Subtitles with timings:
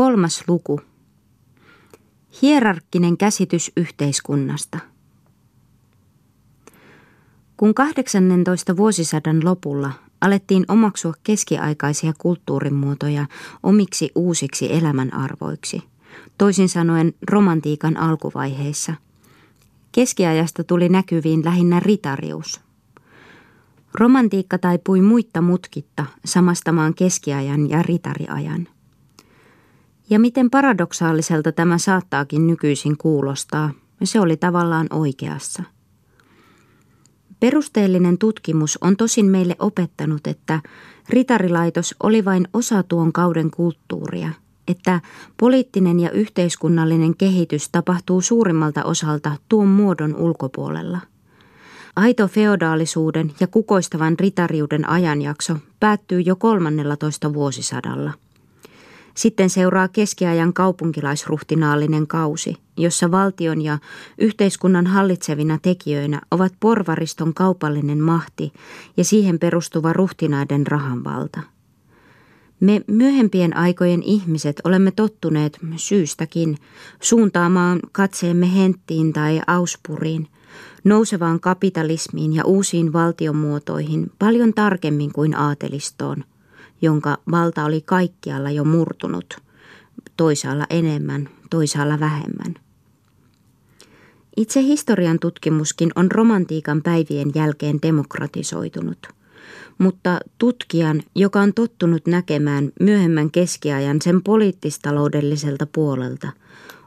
[0.00, 0.80] Kolmas luku.
[2.42, 4.78] Hierarkkinen käsitys yhteiskunnasta.
[7.56, 13.26] Kun 18 vuosisadan lopulla alettiin omaksua keskiaikaisia kulttuurimuotoja
[13.62, 15.82] omiksi uusiksi elämänarvoiksi,
[16.38, 18.94] toisin sanoen romantiikan alkuvaiheissa,
[19.92, 22.60] keskiajasta tuli näkyviin lähinnä ritarius.
[23.94, 28.68] Romantiikka taipui muitta mutkitta samastamaan keskiajan ja ritariajan–
[30.10, 33.70] ja miten paradoksaaliselta tämä saattaakin nykyisin kuulostaa,
[34.04, 35.62] se oli tavallaan oikeassa.
[37.40, 40.60] Perusteellinen tutkimus on tosin meille opettanut, että
[41.08, 44.30] ritarilaitos oli vain osa tuon kauden kulttuuria,
[44.68, 45.00] että
[45.36, 50.98] poliittinen ja yhteiskunnallinen kehitys tapahtuu suurimmalta osalta tuon muodon ulkopuolella.
[51.96, 58.12] Aito feodaalisuuden ja kukoistavan ritariuden ajanjakso päättyy jo 13 vuosisadalla–
[59.14, 63.78] sitten seuraa keskiajan kaupunkilaisruhtinaallinen kausi, jossa valtion ja
[64.18, 68.52] yhteiskunnan hallitsevina tekijöinä ovat porvariston kaupallinen mahti
[68.96, 71.40] ja siihen perustuva ruhtinaiden rahanvalta.
[72.60, 76.56] Me myöhempien aikojen ihmiset olemme tottuneet syystäkin
[77.02, 80.28] suuntaamaan katseemme Henttiin tai Auspuriin,
[80.84, 86.24] nousevaan kapitalismiin ja uusiin valtiomuotoihin paljon tarkemmin kuin aatelistoon–
[86.82, 89.36] jonka valta oli kaikkialla jo murtunut,
[90.16, 92.54] toisaalla enemmän, toisaalla vähemmän.
[94.36, 99.08] Itse historian tutkimuskin on romantiikan päivien jälkeen demokratisoitunut,
[99.78, 106.32] mutta tutkijan, joka on tottunut näkemään myöhemmän keskiajan sen poliittistaloudelliselta puolelta,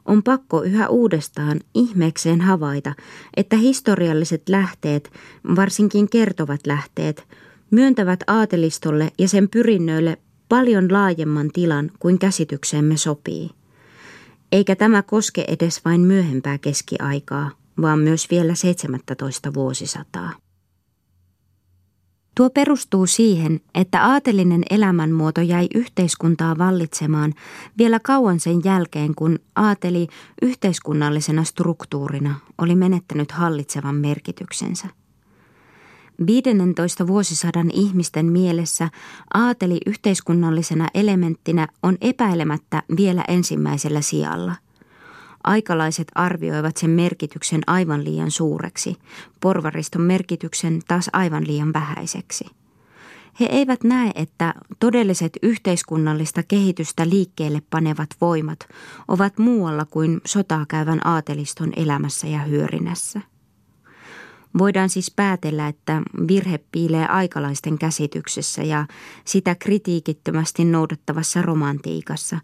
[0.06, 2.96] on pakko yhä uudestaan ihmeekseen havaita,
[3.38, 5.12] että historialliset lähteet,
[5.56, 7.28] varsinkin kertovat lähteet,
[7.74, 10.18] myöntävät aatelistolle ja sen pyrinnöille
[10.50, 13.50] paljon laajemman tilan kuin käsitykseemme sopii.
[14.52, 20.32] Eikä tämä koske edes vain myöhempää keskiaikaa, vaan myös vielä 17 vuosisataa.
[22.38, 27.34] Tuo perustuu siihen, että aatelinen elämänmuoto jäi yhteiskuntaa vallitsemaan
[27.78, 30.08] vielä kauan sen jälkeen, kun aateli
[30.42, 35.03] yhteiskunnallisena struktuurina oli menettänyt hallitsevan merkityksensä.
[36.28, 38.90] 15 vuosisadan ihmisten mielessä
[39.34, 44.56] aateli yhteiskunnallisena elementtinä on epäilemättä vielä ensimmäisellä sijalla.
[45.44, 48.96] Aikalaiset arvioivat sen merkityksen aivan liian suureksi,
[49.42, 52.46] porvariston merkityksen taas aivan liian vähäiseksi.
[53.40, 58.60] He eivät näe, että todelliset yhteiskunnallista kehitystä liikkeelle panevat voimat
[59.08, 63.33] ovat muualla kuin sotaa käyvän aateliston elämässä ja hyörinässä.
[64.58, 68.86] Voidaan siis päätellä, että virhe piilee aikalaisten käsityksessä ja
[69.26, 72.40] sitä kritiikittömästi noudattavassa romantiikassa,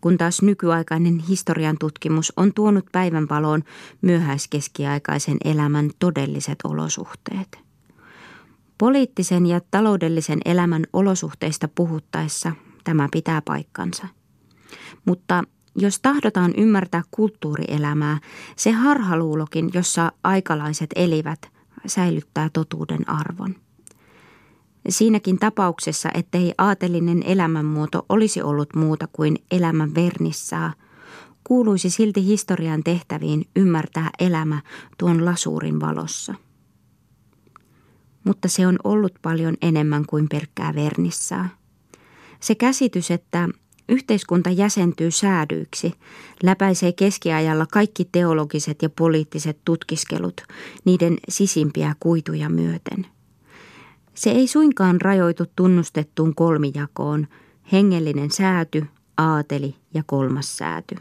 [0.00, 3.62] kun taas nykyaikainen historian tutkimus on tuonut päivänvaloon
[4.02, 7.58] myöhäiskeskiaikaisen elämän todelliset olosuhteet.
[8.78, 12.52] Poliittisen ja taloudellisen elämän olosuhteista puhuttaessa
[12.84, 14.06] tämä pitää paikkansa.
[15.04, 15.44] Mutta
[15.76, 18.18] jos tahdotaan ymmärtää kulttuurielämää,
[18.56, 21.50] se harhaluulokin, jossa aikalaiset elivät,
[21.86, 23.54] säilyttää totuuden arvon.
[24.88, 30.72] Siinäkin tapauksessa, ettei aatelinen elämänmuoto olisi ollut muuta kuin elämän vernissaa,
[31.44, 34.62] kuuluisi silti historian tehtäviin ymmärtää elämä
[34.98, 36.34] tuon lasuurin valossa.
[38.24, 41.48] Mutta se on ollut paljon enemmän kuin pelkkää vernissaa.
[42.40, 43.48] Se käsitys, että
[43.90, 45.92] Yhteiskunta jäsentyy säädyiksi,
[46.42, 50.40] läpäisee keskiajalla kaikki teologiset ja poliittiset tutkiskelut
[50.84, 53.06] niiden sisimpiä kuituja myöten.
[54.14, 57.26] Se ei suinkaan rajoitu tunnustettuun kolmijakoon,
[57.72, 58.84] hengellinen sääty,
[59.16, 60.96] aateli ja kolmas sääty.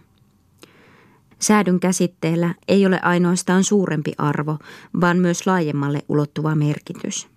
[1.40, 4.58] Säädyn käsitteellä ei ole ainoastaan suurempi arvo,
[5.02, 7.28] vaan myös laajemmalle ulottuva merkitys.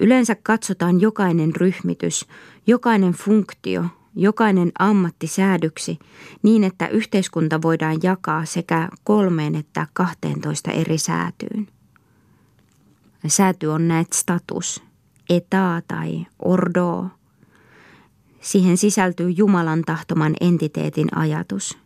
[0.00, 2.26] Yleensä katsotaan jokainen ryhmitys,
[2.66, 3.84] jokainen funktio
[4.16, 5.98] jokainen ammatti säädyksi
[6.42, 11.68] niin, että yhteiskunta voidaan jakaa sekä kolmeen että 12 eri säätyyn.
[13.26, 14.82] Sääty on näet status,
[15.30, 17.06] eta tai ordo.
[18.40, 21.78] Siihen sisältyy Jumalan tahtoman entiteetin ajatus.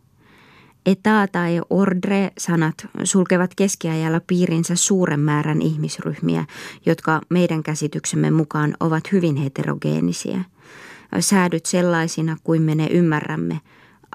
[0.87, 2.75] Eta tai ordre-sanat
[3.05, 6.47] sulkevat keskiajalla piirinsä suuren määrän ihmisryhmiä,
[6.87, 10.45] jotka meidän käsityksemme mukaan ovat hyvin heterogeenisiä–
[11.19, 13.61] säädyt sellaisina kuin me ne ymmärrämme,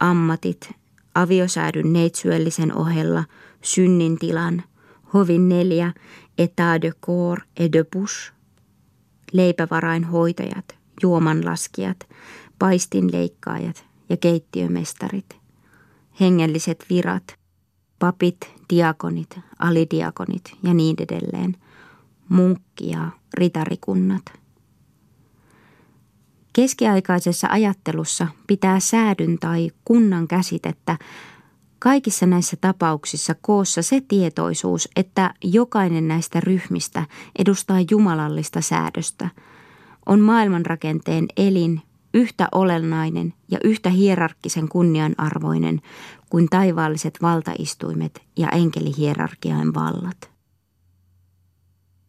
[0.01, 0.71] ammatit,
[1.15, 3.23] aviosäädyn neitsyöllisen ohella,
[3.61, 4.63] synnin tilan,
[5.13, 5.93] hovin neljä,
[6.37, 8.33] etat de corps et de bouche,
[9.31, 11.97] leipävarainhoitajat, juomanlaskijat,
[12.59, 15.37] paistinleikkaajat ja keittiömestarit,
[16.19, 17.35] hengelliset virat,
[17.99, 21.55] papit, diakonit, alidiakonit ja niin edelleen,
[22.29, 24.44] munkki ja ritarikunnat.
[26.55, 30.97] Keskiaikaisessa ajattelussa pitää säädyn tai kunnan käsitettä
[31.79, 37.05] kaikissa näissä tapauksissa koossa se tietoisuus, että jokainen näistä ryhmistä
[37.39, 39.29] edustaa jumalallista säädöstä,
[40.05, 41.81] on maailmanrakenteen elin
[42.13, 45.81] yhtä olennainen ja yhtä hierarkkisen kunnianarvoinen
[46.29, 50.34] kuin taivaalliset valtaistuimet ja enkelihierarkiain vallat.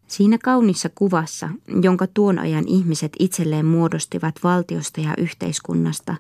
[0.07, 1.49] Siinä kaunissa kuvassa,
[1.83, 6.17] jonka tuon ajan ihmiset itselleen muodostivat valtiosta ja yhteiskunnasta,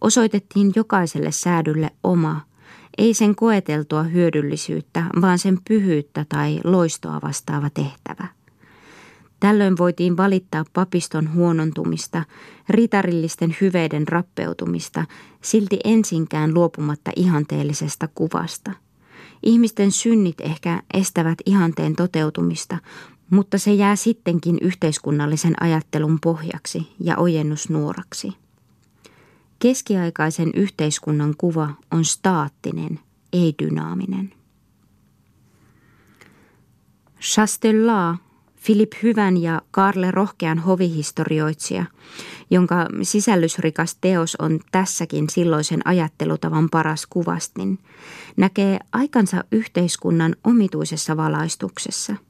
[0.00, 2.40] osoitettiin jokaiselle säädylle oma,
[2.98, 8.28] ei sen koeteltua hyödyllisyyttä, vaan sen pyhyyttä tai loistoa vastaava tehtävä.
[9.40, 12.24] Tällöin voitiin valittaa papiston huonontumista,
[12.68, 15.04] ritarillisten hyveiden rappeutumista,
[15.40, 18.72] silti ensinkään luopumatta ihanteellisesta kuvasta.
[19.42, 22.78] Ihmisten synnit ehkä estävät ihanteen toteutumista,
[23.30, 28.32] mutta se jää sittenkin yhteiskunnallisen ajattelun pohjaksi ja ojennusnuoraksi.
[29.58, 33.00] Keskiaikaisen yhteiskunnan kuva on staattinen,
[33.32, 34.32] ei dynaaminen.
[37.20, 38.16] Chastellat,
[38.66, 41.84] Philip Hyvän ja Karle Rohkean hovihistorioitsija,
[42.50, 47.78] jonka sisällysrikas teos on tässäkin silloisen ajattelutavan paras kuvastin,
[48.36, 52.16] näkee aikansa yhteiskunnan omituisessa valaistuksessa–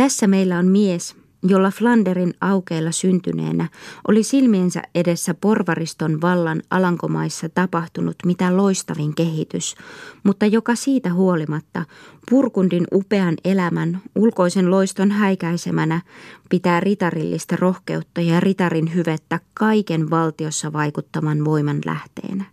[0.00, 3.68] tässä meillä on mies, jolla Flanderin aukeilla syntyneenä
[4.08, 9.74] oli silmiensä edessä porvariston vallan Alankomaissa tapahtunut mitä loistavin kehitys,
[10.22, 11.84] mutta joka siitä huolimatta
[12.30, 16.00] Purkundin upean elämän ulkoisen loiston häikäisemänä
[16.50, 22.44] pitää ritarillista rohkeutta ja ritarin hyvettä kaiken valtiossa vaikuttavan voiman lähteenä.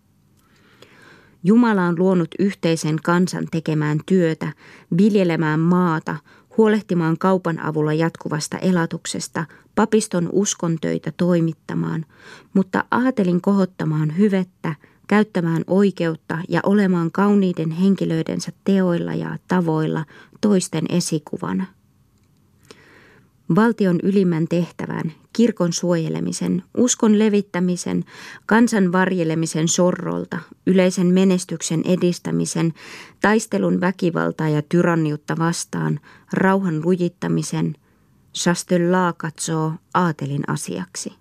[1.44, 4.54] Jumala on luonut yhteisen kansan tekemään työtä,
[4.98, 6.16] viljelemään maata,
[6.58, 9.46] huolehtimaan kaupan avulla jatkuvasta elatuksesta,
[9.76, 12.06] papiston uskontöitä toimittamaan,
[12.54, 14.76] mutta aatelin kohottamaan hyvettä,
[15.08, 20.06] käyttämään oikeutta ja olemaan kauniiden henkilöidensä teoilla ja tavoilla
[20.42, 21.77] toisten esikuvana.
[23.56, 28.06] Valtion ylimmän tehtävän, kirkon suojelemisen, uskon levittämisen,
[28.46, 32.74] kansan varjelemisen sorrolta, yleisen menestyksen edistämisen,
[33.22, 36.00] taistelun väkivaltaa ja tyranniutta vastaan,
[36.34, 37.76] rauhan lujittamisen,
[38.36, 41.14] Chastellaa katsoo aatelin asiaksi.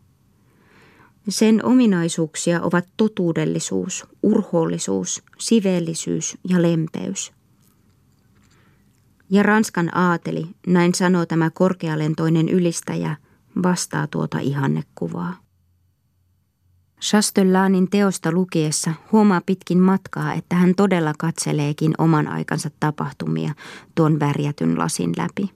[1.29, 7.36] Sen ominaisuuksia ovat totuudellisuus, urhoollisuus, siveellisyys ja lempeys.
[9.31, 13.17] Ja Ranskan aateli, näin sanoo tämä korkealentoinen ylistäjä,
[13.63, 15.37] vastaa tuota ihannekuvaa.
[17.03, 23.55] Chastellanin teosta lukiessa huomaa pitkin matkaa, että hän todella katseleekin oman aikansa tapahtumia
[23.95, 25.51] tuon värjätyn lasin läpi.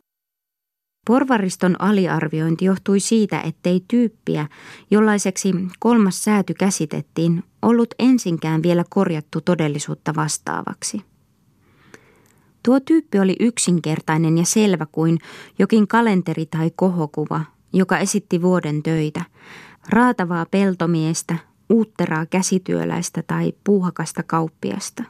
[1.07, 4.49] Porvariston aliarviointi johtui siitä, ettei tyyppiä,
[4.91, 11.10] jollaiseksi kolmas sääty käsitettiin, ollut ensinkään vielä korjattu todellisuutta vastaavaksi.
[12.63, 15.19] Tuo tyyppi oli yksinkertainen ja selvä kuin
[15.59, 17.41] jokin kalenteri tai kohokuva,
[17.73, 19.25] joka esitti vuoden töitä,
[19.89, 21.37] raatavaa peltomiestä,
[21.71, 25.05] uutteraa käsityöläistä tai puuhakasta kauppiasta.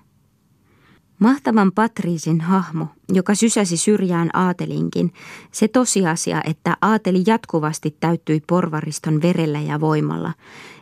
[1.18, 5.12] Mahtavan Patriisin hahmo, joka sysäsi syrjään aatelinkin,
[5.52, 10.32] se tosiasia, että aateli jatkuvasti täyttyi porvariston verellä ja voimalla,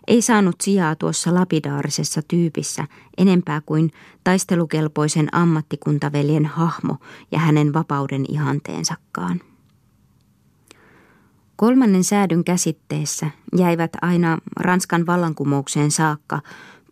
[0.08, 2.84] ei saanut sijaa tuossa lapidaarisessa tyypissä
[3.18, 3.92] enempää kuin
[4.24, 6.96] taistelukelpoisen ammattikuntaveljen hahmo
[7.32, 9.40] ja hänen vapauden ihanteensakaan.
[11.56, 16.40] Kolmannen säädyn käsitteessä jäivät aina Ranskan vallankumoukseen saakka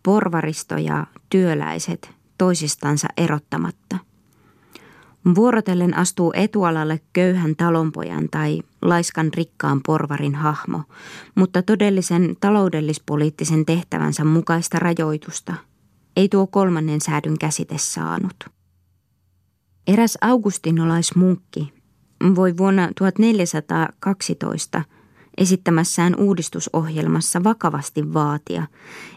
[0.03, 4.06] porvaristo ja työläiset toisistansa erottamatta.
[5.35, 10.83] Vuorotellen astuu etualalle köyhän talonpojan tai laiskan rikkaan porvarin hahmo,
[11.35, 15.53] mutta todellisen taloudellispoliittisen tehtävänsä mukaista rajoitusta
[16.15, 18.35] ei tuo kolmannen säädyn käsite saanut.
[19.87, 21.73] Eräs augustinolaismunkki
[22.35, 24.83] voi vuonna 1412
[25.37, 28.67] esittämässään uudistusohjelmassa vakavasti vaatia,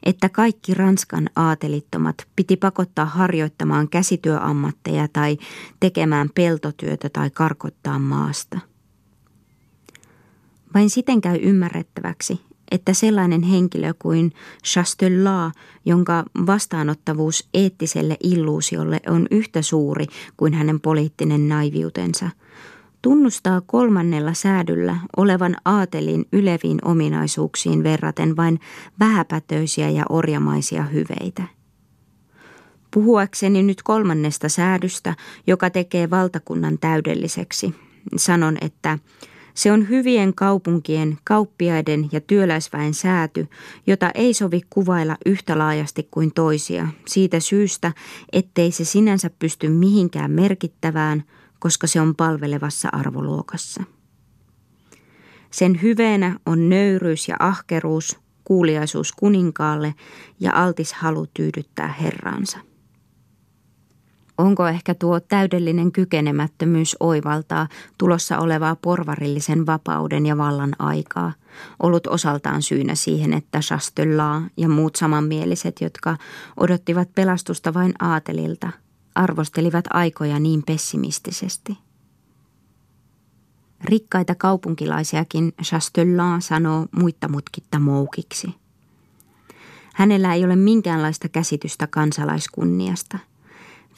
[0.02, 5.38] että kaikki Ranskan aatelittomat piti pakottaa harjoittamaan käsityöammatteja tai
[5.80, 8.58] tekemään peltotyötä tai karkottaa maasta.
[10.74, 14.32] Vain siten käy ymmärrettäväksi, että sellainen henkilö kuin
[14.64, 15.52] Chastellat,
[15.84, 22.30] jonka vastaanottavuus eettiselle illuusiolle on yhtä suuri kuin hänen poliittinen naiviutensa–
[23.02, 28.60] tunnustaa kolmannella säädyllä olevan aatelin yleviin ominaisuuksiin verraten vain
[29.00, 31.42] vähäpätöisiä ja orjamaisia hyveitä.
[32.94, 35.16] Puhuakseni nyt kolmannesta säädystä,
[35.46, 37.74] joka tekee valtakunnan täydelliseksi,
[38.16, 38.98] sanon, että
[39.54, 43.48] se on hyvien kaupunkien, kauppiaiden ja työläisväen sääty,
[43.86, 47.92] jota ei sovi kuvailla yhtä laajasti kuin toisia, siitä syystä,
[48.32, 51.24] ettei se sinänsä pysty mihinkään merkittävään,
[51.60, 53.82] koska se on palvelevassa arvoluokassa.
[55.50, 59.94] Sen hyveenä on nöyryys ja ahkeruus, kuuliaisuus kuninkaalle
[60.40, 62.58] ja altis halu tyydyttää herraansa.
[64.38, 71.32] Onko ehkä tuo täydellinen kykenemättömyys oivaltaa tulossa olevaa porvarillisen vapauden ja vallan aikaa
[71.82, 76.16] ollut osaltaan syynä siihen, että Chastellaa ja muut samanmieliset, jotka
[76.56, 78.70] odottivat pelastusta vain aatelilta,
[79.14, 81.78] arvostelivat aikoja niin pessimistisesti?
[83.84, 88.54] Rikkaita kaupunkilaisiakin Chastellan sanoo muitta mutkitta moukiksi.
[89.94, 93.18] Hänellä ei ole minkäänlaista käsitystä kansalaiskunniasta–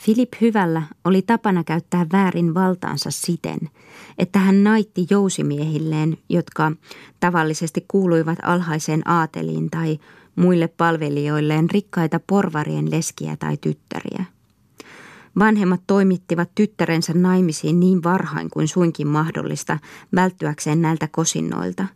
[0.04, 3.58] Filip Hyvällä oli tapana käyttää väärin valtaansa siten,
[4.18, 6.72] että hän naitti jousimiehilleen, jotka
[7.20, 9.98] tavallisesti kuuluivat alhaiseen aateliin tai
[10.36, 14.24] muille palvelijoilleen rikkaita porvarien leskiä tai tyttäriä.
[15.38, 19.78] Vanhemmat toimittivat tyttärensä naimisiin niin varhain kuin suinkin mahdollista
[20.14, 21.86] välttyäkseen näiltä kosinnoilta.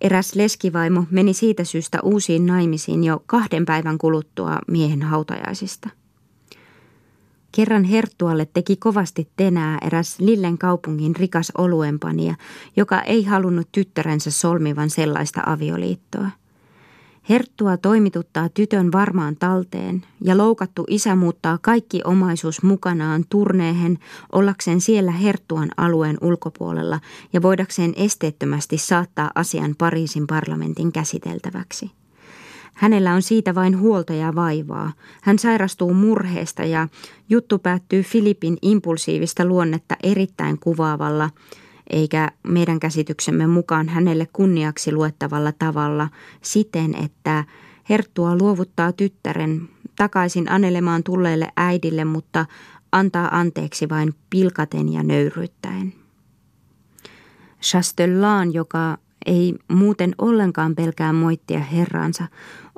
[0.00, 5.90] Eräs leskivaimo meni siitä syystä uusiin naimisiin jo kahden päivän kuluttua miehen hautajaisista.
[7.52, 12.34] Kerran Herttualle teki kovasti tenää eräs Lillen kaupungin rikas oluenpanija,
[12.76, 16.30] joka ei halunnut tyttärensä solmivan sellaista avioliittoa.
[17.30, 23.98] Herttua toimituttaa tytön varmaan talteen ja loukattu isä muuttaa kaikki omaisuus mukanaan turneehen
[24.32, 27.00] ollakseen siellä Herttuan alueen ulkopuolella
[27.32, 31.90] ja voidakseen esteettömästi saattaa asian Pariisin parlamentin käsiteltäväksi.
[32.74, 34.92] Hänellä on siitä vain huolta ja vaivaa.
[35.22, 36.88] Hän sairastuu murheesta ja
[37.28, 41.30] juttu päättyy Filipin impulsiivista luonnetta erittäin kuvaavalla,
[41.90, 46.08] eikä meidän käsityksemme mukaan hänelle kunniaksi luettavalla tavalla
[46.42, 47.44] siten, että
[47.88, 52.46] Herttua luovuttaa tyttären takaisin anelemaan tulleelle äidille, mutta
[52.92, 55.92] antaa anteeksi vain pilkaten ja nöyryyttäen.
[57.62, 62.26] Chastellan, joka ei muuten ollenkaan pelkää moittia herransa,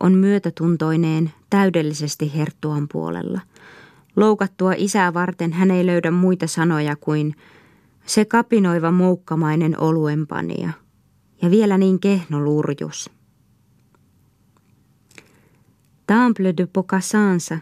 [0.00, 3.40] on myötätuntoineen täydellisesti herttuan puolella.
[4.16, 7.34] Loukattua isää varten hän ei löydä muita sanoja kuin
[8.06, 10.70] se kapinoiva moukkamainen oluenpanija.
[11.42, 13.10] Ja vielä niin kehno lurjus.
[16.06, 17.58] Temple de Pocassansa,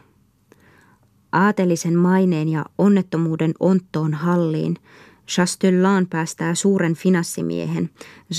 [1.33, 4.77] aatelisen maineen ja onnettomuuden onttoon halliin,
[5.29, 7.91] Chastellan päästää suuren finanssimiehen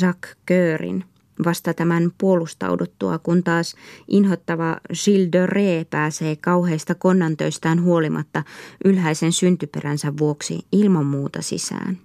[0.02, 1.04] Jacques Coeurin
[1.46, 3.76] vasta tämän puolustauduttua, kun taas
[4.08, 8.44] inhottava Gilles de Ré pääsee kauheista konnantöistään huolimatta
[8.86, 11.98] ylhäisen syntyperänsä vuoksi ilman muuta sisään.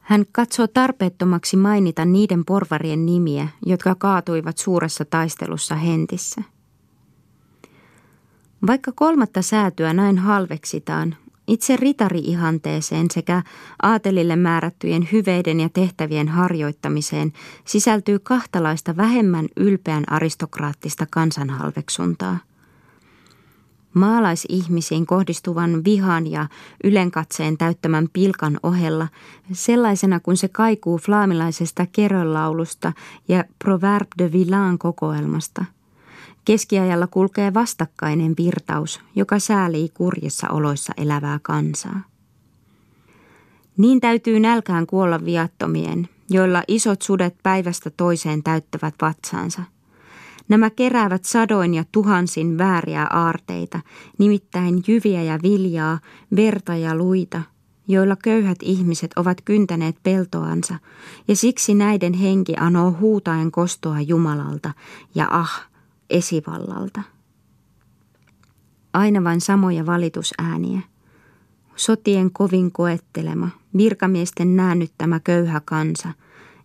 [0.00, 6.42] Hän katsoo tarpeettomaksi mainita niiden porvarien nimiä, jotka kaatuivat suuressa taistelussa Hentissä.
[8.66, 11.16] Vaikka kolmatta säätyä näin halveksitaan,
[11.48, 13.42] itse ritari-ihanteeseen sekä
[13.82, 17.32] aatelille määrättyjen hyveiden ja tehtävien harjoittamiseen
[17.64, 22.38] sisältyy kahtalaista vähemmän ylpeän aristokraattista kansanhalveksuntaa.
[23.94, 26.48] Maalaisihmisiin kohdistuvan vihan ja
[26.84, 29.08] ylenkatseen täyttämän pilkan ohella,
[29.52, 32.92] sellaisena kuin se kaikuu flaamilaisesta kerrolaulusta
[33.28, 35.64] ja Proverbe de Villan kokoelmasta–
[36.48, 42.00] Keskiajalla kulkee vastakkainen virtaus, joka säälii kurjissa oloissa elävää kansaa.
[43.76, 49.62] Niin täytyy nälkään kuolla viattomien, joilla isot sudet päivästä toiseen täyttävät vatsansa.
[50.48, 53.80] Nämä keräävät sadoin ja tuhansin vääriä aarteita,
[54.18, 55.98] nimittäin jyviä ja viljaa,
[56.36, 57.42] verta ja luita,
[57.88, 60.74] joilla köyhät ihmiset ovat kyntäneet peltoansa,
[61.28, 64.72] ja siksi näiden henki anoo huutaen kostoa Jumalalta,
[65.14, 65.67] ja ah,
[66.10, 67.02] esivallalta.
[68.92, 70.80] Aina vain samoja valitusääniä.
[71.76, 76.12] Sotien kovin koettelema, virkamiesten näännyttämä köyhä kansa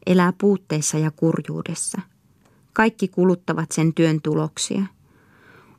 [0.06, 2.02] elää puutteissa ja kurjuudessa.
[2.74, 4.86] Kaikki kuluttavat sen työn tuloksia.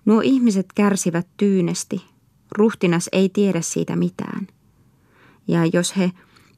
[0.04, 2.04] Nuo ihmiset kärsivät tyynesti.
[2.52, 4.47] Ruhtinas ei tiedä siitä mitään.
[5.49, 6.12] Ja jos he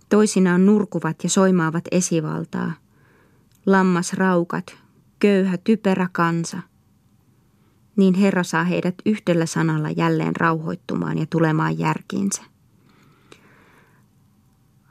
[0.08, 2.72] toisinaan nurkuvat ja soimaavat esivaltaa,
[3.66, 4.76] lammasraukat,
[5.18, 6.62] köyhä typerä kansa–
[7.96, 12.42] niin Herra saa heidät yhdellä sanalla jälleen rauhoittumaan ja tulemaan järkiinsä.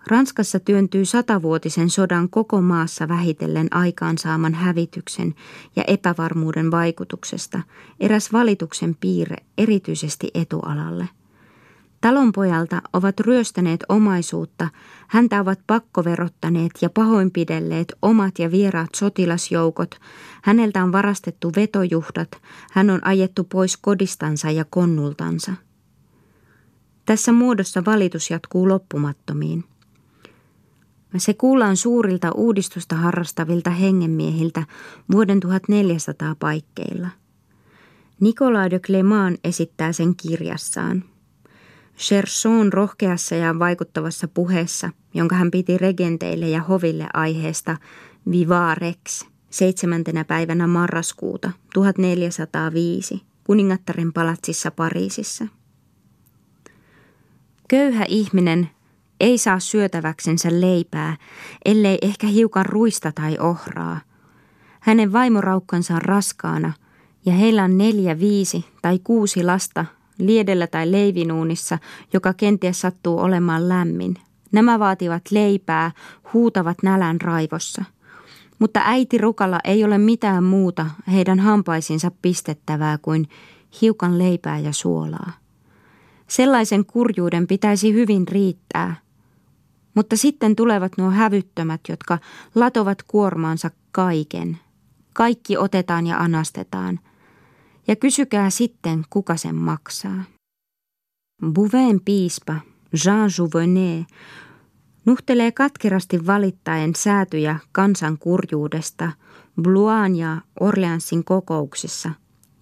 [0.07, 5.35] Ranskassa työntyy satavuotisen sodan koko maassa vähitellen aikaansaaman hävityksen
[5.75, 7.62] ja epävarmuuden vaikutuksesta
[8.00, 11.09] eräs valituksen piirre erityisesti etualalle.
[12.05, 14.69] Talonpojalta ovat ryöstäneet omaisuutta,
[15.07, 19.95] häntä ovat pakkoverottaneet ja pahoinpidelleet omat ja vieraat sotilasjoukot,
[20.43, 22.29] häneltä on varastettu vetojuhdat,
[22.71, 25.53] hän on ajettu pois kodistansa ja konnultansa.
[27.05, 29.63] Tässä muodossa valitus jatkuu loppumattomiin.
[31.17, 34.63] Se kuullaan suurilta uudistusta harrastavilta hengenmiehiltä
[35.12, 37.09] vuoden 1400 paikkeilla.
[38.19, 41.14] Nicolas de Clément esittää sen kirjassaan.
[41.97, 47.77] Cherson rohkeassa ja vaikuttavassa puheessa, jonka hän piti regenteille ja hoville aiheesta
[48.31, 55.47] Viva Rex, seitsemäntenä päivänä marraskuuta 1405 kuningattaren palatsissa Pariisissa.
[57.67, 58.69] Köyhä ihminen
[59.19, 61.17] ei saa syötäväksensä leipää,
[61.65, 64.01] ellei ehkä hiukan ruista tai ohraa.
[64.79, 66.73] Hänen vaimoraukkansa on raskaana
[67.25, 69.85] ja heillä on neljä, viisi tai kuusi lasta
[70.17, 71.77] liedellä tai leivinuunissa,
[72.13, 74.15] joka kenties sattuu olemaan lämmin.
[74.51, 75.91] Nämä vaativat leipää,
[76.34, 77.84] huutavat nälän raivossa.
[78.60, 83.29] Mutta äiti Rukalla ei ole mitään muuta heidän hampaisinsa pistettävää kuin
[83.81, 85.31] hiukan leipää ja suolaa.
[86.27, 88.95] Sellaisen kurjuuden pitäisi hyvin riittää–
[89.95, 92.17] mutta sitten tulevat nuo hävyttömät, jotka
[92.55, 94.60] latovat kuormaansa kaiken.
[95.13, 97.00] Kaikki otetaan ja anastetaan.
[97.87, 100.23] Ja kysykää sitten, kuka sen maksaa.
[101.53, 102.55] Bouvin piispa
[103.05, 104.05] Jean Jouvenet
[105.05, 109.11] nuhtelee katkerasti valittaen säätyjä kansan kurjuudesta
[109.61, 112.11] Bluan ja Orleansin kokouksissa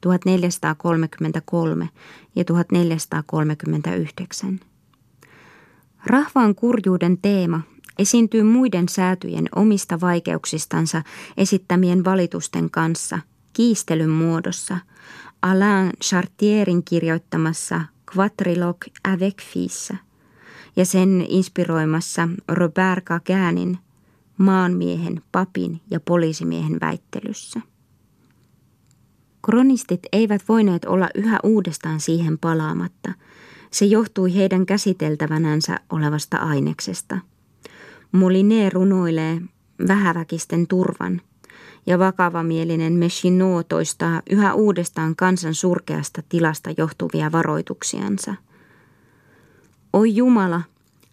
[0.01, 1.89] 1433
[2.35, 4.59] ja 1439.
[6.05, 7.61] Rahvaan kurjuuden teema
[7.99, 11.03] esiintyy muiden säätyjen omista vaikeuksistansa
[11.37, 13.19] esittämien valitusten kanssa
[13.53, 14.77] kiistelyn muodossa
[15.41, 17.81] Alain Chartierin kirjoittamassa
[18.15, 19.93] Quatrilogue avec fils
[20.75, 23.77] ja sen inspiroimassa Robert Gaganin
[24.37, 27.61] maanmiehen, papin ja poliisimiehen väittelyssä.
[29.45, 33.13] Kronistit eivät voineet olla yhä uudestaan siihen palaamatta–
[33.73, 37.17] se johtui heidän käsiteltävänänsä olevasta aineksesta.
[38.11, 39.41] Moline runoilee
[39.87, 41.21] vähäväkisten turvan
[41.85, 48.35] ja vakavamielinen Mechino toistaa yhä uudestaan kansan surkeasta tilasta johtuvia varoituksiansa.
[49.93, 50.61] Oi Jumala,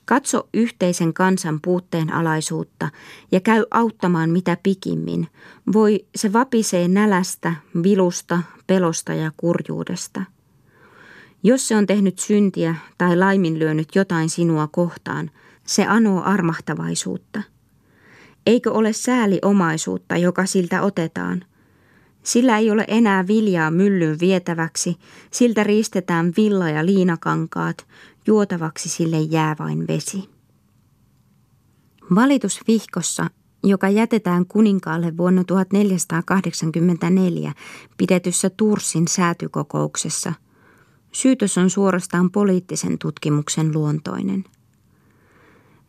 [0.04, 2.88] katso yhteisen kansan puutteen alaisuutta
[3.32, 5.28] ja käy auttamaan mitä pikimmin.
[5.72, 10.24] Voi se vapisee nälästä, vilusta, pelosta ja kurjuudesta–
[11.42, 15.30] jos se on tehnyt syntiä tai laiminlyönyt jotain sinua kohtaan,
[15.64, 17.42] se anoo armahtavaisuutta.
[18.46, 21.44] Eikö ole sääli omaisuutta, joka siltä otetaan?
[22.22, 24.96] Sillä ei ole enää viljaa myllyn vietäväksi,
[25.30, 27.86] siltä riistetään villa ja liinakankaat,
[28.26, 30.28] juotavaksi sille jää vain vesi.
[32.14, 33.30] Valitus vihkossa,
[33.64, 37.52] joka jätetään kuninkaalle vuonna 1484
[37.96, 40.32] pidetyssä Tursin säätykokouksessa–
[41.12, 44.44] Syytös on suorastaan poliittisen tutkimuksen luontoinen.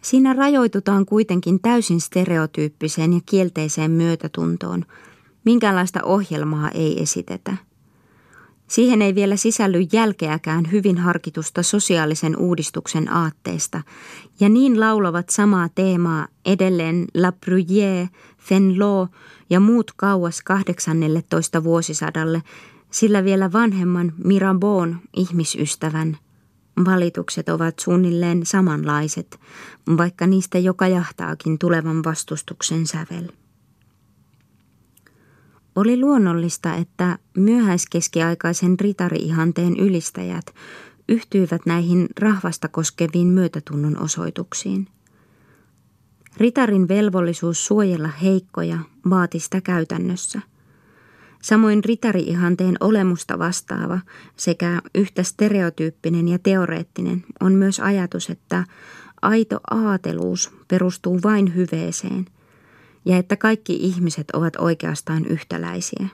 [0.01, 4.85] Siinä rajoitutaan kuitenkin täysin stereotyyppiseen ja kielteiseen myötätuntoon.
[5.45, 7.57] Minkäänlaista ohjelmaa ei esitetä.
[8.67, 13.81] Siihen ei vielä sisälly jälkeäkään hyvin harkitusta sosiaalisen uudistuksen aatteesta,
[14.39, 19.09] ja niin laulavat samaa teemaa edelleen La Bruyère, Fenlot
[19.49, 22.43] ja muut kauas 18 vuosisadalle
[22.91, 26.17] sillä vielä vanhemman Mirabeaun ihmisystävän
[26.85, 29.39] valitukset ovat suunnilleen samanlaiset,
[29.97, 33.27] vaikka niistä joka jahtaakin tulevan vastustuksen sävel.
[35.75, 40.45] Oli luonnollista, että myöhäiskeskiaikaisen ritari-ihanteen ylistäjät
[41.09, 44.87] yhtyivät näihin rahvasta koskeviin myötätunnon osoituksiin.
[46.37, 48.77] Ritarin velvollisuus suojella heikkoja
[49.09, 50.41] vaati sitä käytännössä–
[51.41, 53.99] Samoin ritari-ihanteen olemusta vastaava
[54.37, 58.63] sekä yhtä stereotyyppinen ja teoreettinen on myös ajatus, että
[59.21, 62.25] aito aateluus perustuu vain hyveeseen
[63.05, 66.07] ja että kaikki ihmiset ovat oikeastaan yhtäläisiä.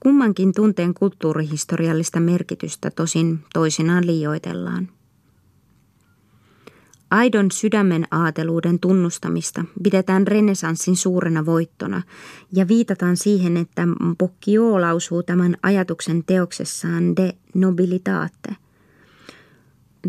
[0.00, 4.88] Kummankin tunteen kulttuurihistoriallista merkitystä tosin toisinaan liioitellaan.
[7.10, 12.02] Aidon sydämen aateluuden tunnustamista pidetään renesanssin suurena voittona
[12.52, 13.82] ja viitataan siihen, että
[14.18, 18.56] Bocchio lausuu tämän ajatuksen teoksessaan de nobilitate.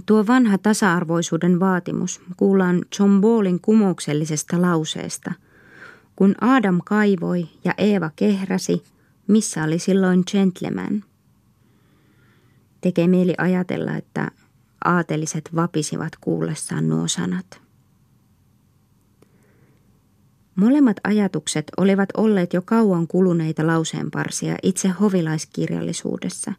[0.06, 5.32] Tuo vanha tasa-arvoisuuden vaatimus kuullaan John Ballin kumouksellisesta lauseesta.
[6.16, 8.84] Kun Adam kaivoi ja Eeva kehräsi,
[9.28, 11.04] missä oli silloin gentleman?
[12.82, 14.32] Tekee mieli ajatella, että
[14.86, 17.62] aateliset vapisivat kuullessaan nuo sanat.
[20.56, 26.54] Molemmat ajatukset olivat olleet jo kauan kuluneita lauseenparsia itse hovilaiskirjallisuudessa,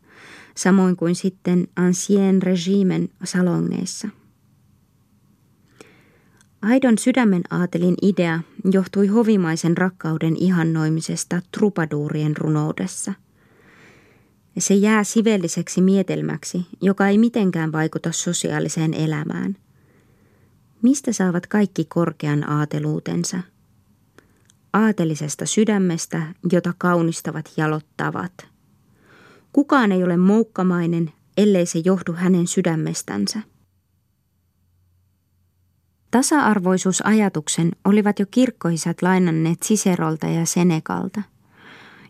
[0.56, 4.08] samoin kuin sitten Ancien Regimen salongeissa.
[6.62, 8.40] Aidon sydämen aatelin idea
[8.72, 13.12] johtui hovimaisen rakkauden ihannoimisesta trupaduurien runoudessa.
[14.58, 19.56] Se jää sivelliseksi mietelmäksi, joka ei mitenkään vaikuta sosiaaliseen elämään.
[20.82, 23.38] Mistä saavat kaikki korkean aateluutensa–
[24.72, 28.32] aatelisesta sydämestä, jota kaunistavat jalottavat.
[29.52, 33.40] Kukaan ei ole moukkamainen, ellei se johdu hänen sydämestänsä.
[36.10, 41.22] Tasa-arvoisuusajatuksen olivat jo kirkkoisat lainanneet Cicerolta ja Senekalta.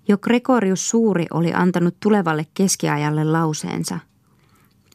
[0.08, 3.98] Jo Gregorius Suuri oli antanut tulevalle keskiajalle lauseensa.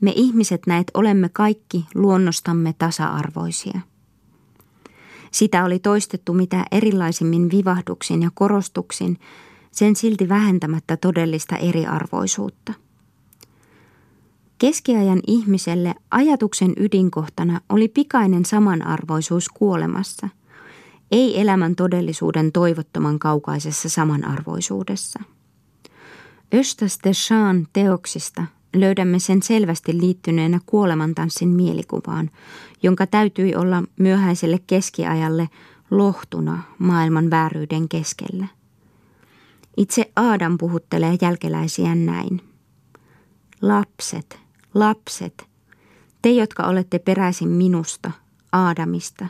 [0.02, 3.80] Me ihmiset näet olemme kaikki luonnostamme tasa-arvoisia.
[5.32, 9.20] Sitä oli toistettu mitä erilaisimmin vivahduksin ja korostuksin,
[9.72, 12.74] sen silti vähentämättä todellista eriarvoisuutta.
[14.58, 20.30] Keskiajan ihmiselle ajatuksen ydinkohtana oli pikainen samanarvoisuus kuolemassa,
[21.12, 25.20] ei elämän todellisuuden toivottoman kaukaisessa samanarvoisuudessa.
[26.54, 28.44] Östas de Chan teoksista
[28.76, 32.32] löydämme sen selvästi liittyneenä kuolemantanssin mielikuvaan,
[32.84, 35.50] jonka täytyi olla myöhäiselle keskiajalle
[35.92, 38.48] lohtuna maailman vääryyden keskellä.
[39.78, 42.42] Itse Aadam puhuttelee jälkeläisiään näin.
[43.62, 44.40] Lapset,
[44.74, 45.48] lapset,
[46.22, 48.12] te jotka olette peräisin minusta,
[48.52, 49.26] Aadamista,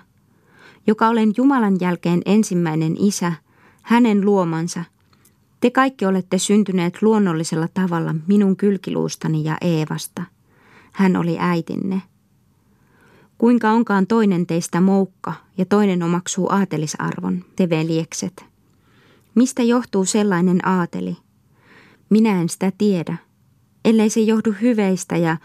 [0.88, 3.34] joka olen Jumalan jälkeen ensimmäinen isä,
[3.82, 4.84] hänen luomansa–
[5.66, 10.24] te kaikki olette syntyneet luonnollisella tavalla minun kylkiluustani ja Eevasta.
[10.92, 12.02] Hän oli äitinne.
[13.38, 18.46] Kuinka onkaan toinen teistä moukka ja toinen omaksuu aatelisarvon, te veljekset?
[19.36, 21.18] Mistä johtuu sellainen aateli?
[22.10, 23.18] Minä en sitä tiedä,
[23.86, 25.38] ellei se johdu hyveistä ja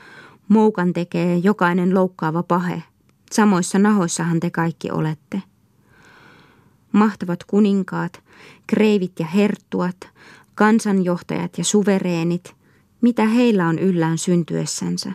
[0.49, 2.83] moukan tekee jokainen loukkaava pahe.
[3.33, 5.43] Samoissa nahoissahan te kaikki olette
[6.93, 8.23] mahtavat kuninkaat,
[8.67, 9.97] kreivit ja herttuat,
[10.55, 12.57] kansanjohtajat ja suvereenit,
[13.01, 15.13] mitä heillä on yllään syntyessänsä.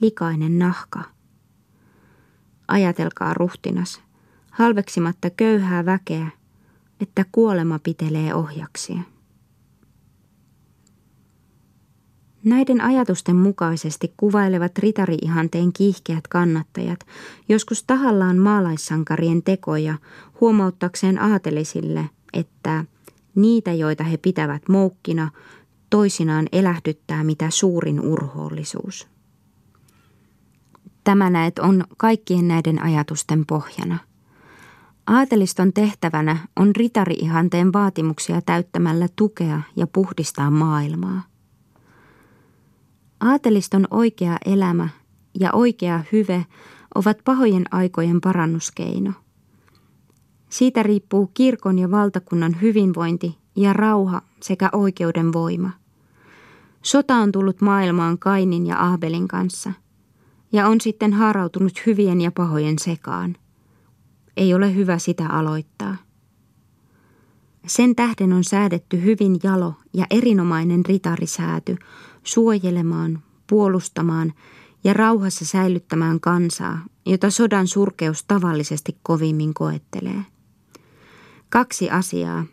[0.00, 1.02] Likainen nahka.
[2.68, 4.02] Ajatelkaa ruhtinas,
[4.50, 6.28] halveksimatta köyhää väkeä,
[7.00, 9.00] että kuolema pitelee ohjaksia.
[12.44, 17.00] Näiden ajatusten mukaisesti kuvailevat ritari-ihanteen kiihkeät kannattajat
[17.48, 19.94] joskus tahallaan maalaissankarien tekoja
[20.40, 22.84] huomauttakseen aatelisille, että
[23.34, 25.30] niitä, joita he pitävät moukkina,
[25.90, 29.08] toisinaan elähdyttää mitä suurin urhoollisuus.
[31.04, 33.98] Tämä näet on kaikkien näiden ajatusten pohjana.
[35.06, 41.31] Aateliston tehtävänä on ritari-ihanteen vaatimuksia täyttämällä tukea ja puhdistaa maailmaa.
[43.22, 44.88] Aateliston oikea elämä
[45.40, 46.46] ja oikea hyve
[46.94, 49.12] ovat pahojen aikojen parannuskeino.
[50.48, 55.70] Siitä riippuu kirkon ja valtakunnan hyvinvointi ja rauha sekä oikeuden voima.
[56.82, 59.72] Sota on tullut maailmaan Kainin ja Aabelin kanssa
[60.52, 63.36] ja on sitten harautunut hyvien ja pahojen sekaan.
[64.36, 65.96] Ei ole hyvä sitä aloittaa.
[67.66, 71.76] Sen tähden on säädetty hyvin jalo ja erinomainen ritarisääty
[72.24, 74.32] suojelemaan, puolustamaan
[74.84, 80.24] ja rauhassa säilyttämään kansaa, jota sodan surkeus tavallisesti kovimmin koettelee.
[81.48, 82.44] Kaksi asiaa,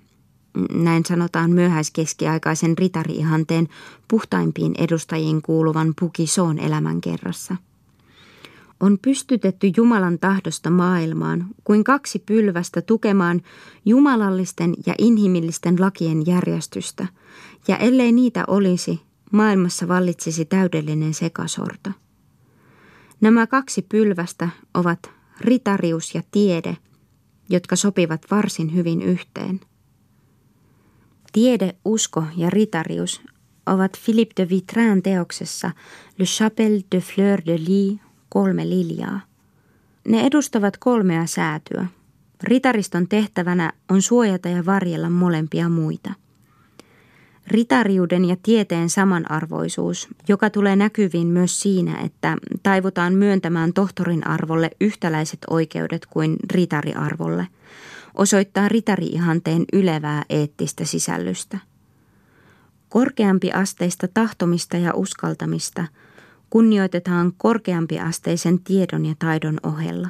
[0.73, 3.67] näin sanotaan myöhäiskeskiaikaisen ritariihanteen
[4.08, 7.55] puhtaimpiin edustajiin kuuluvan Pukisoon elämänkerrassa–
[8.79, 13.41] on pystytetty Jumalan tahdosta maailmaan kuin kaksi pylvästä tukemaan
[13.86, 17.08] jumalallisten ja inhimillisten lakien järjestystä,
[17.67, 21.89] ja ellei niitä olisi, maailmassa vallitsisi täydellinen sekasorto.
[23.21, 24.99] Nämä kaksi pylvästä ovat
[25.41, 26.77] ritarius ja tiede,
[27.49, 29.59] jotka sopivat varsin hyvin yhteen.
[31.33, 33.21] Tiede, usko ja ritarius
[33.65, 35.71] ovat Philippe de Vitrin teoksessa
[36.17, 39.19] Le Chapelle de Fleur de Lis kolme liljaa.
[40.07, 41.85] Ne edustavat kolmea säätyä.
[42.43, 46.13] Ritariston tehtävänä on suojata ja varjella molempia muita.
[47.51, 55.39] Ritariuden ja tieteen samanarvoisuus, joka tulee näkyviin myös siinä, että taivutaan myöntämään tohtorin arvolle yhtäläiset
[55.49, 57.47] oikeudet kuin ritariarvolle,
[58.15, 61.59] osoittaa ritariihanteen ylevää eettistä sisällystä.
[62.89, 65.85] Korkeampi asteista tahtomista ja uskaltamista
[66.49, 70.09] kunnioitetaan korkeampi asteisen tiedon ja taidon ohella.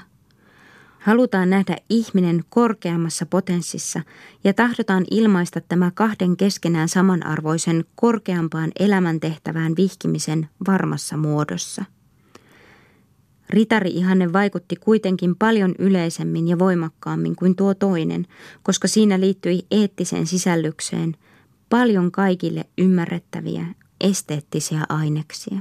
[1.00, 4.02] Halutaan nähdä ihminen korkeammassa potenssissa
[4.44, 11.86] ja tahdotaan ilmaista tämä kahden keskenään samanarvoisen korkeampaan elämäntehtävään vihkimisen varmassa muodossa.
[13.50, 18.28] Ritari-ihanne vaikutti kuitenkin paljon yleisemmin ja voimakkaammin kuin tuo toinen,
[18.64, 21.16] koska siinä liittyi eettiseen sisällykseen
[21.70, 23.66] paljon kaikille ymmärrettäviä
[24.02, 25.58] esteettisiä aineksia.